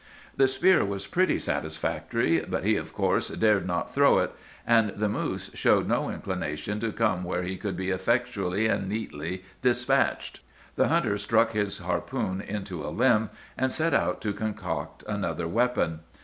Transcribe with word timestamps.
"The 0.35 0.47
spear 0.47 0.83
was 0.83 1.05
pretty 1.05 1.37
satisfactory, 1.37 2.39
but 2.39 2.63
he 2.63 2.75
of 2.75 2.91
course 2.91 3.29
dared 3.29 3.67
not 3.67 3.93
throw 3.93 4.17
it; 4.17 4.31
and 4.65 4.89
the 4.95 5.07
moose 5.07 5.51
showed 5.53 5.87
no 5.87 6.09
inclination 6.09 6.79
to 6.79 6.91
come 6.91 7.23
where 7.23 7.43
he 7.43 7.55
could 7.55 7.77
be 7.77 7.91
effectually 7.91 8.65
and 8.65 8.89
neatly 8.89 9.43
despatched. 9.61 10.39
The 10.75 10.87
hunter 10.87 11.19
struck 11.19 11.51
his 11.51 11.77
harpoon 11.77 12.41
into 12.41 12.83
a 12.83 12.89
limb, 12.89 13.29
and 13.55 13.71
set 13.71 13.93
out 13.93 14.21
to 14.21 14.33
concoct 14.33 15.03
another 15.07 15.47
weapon. 15.47 15.99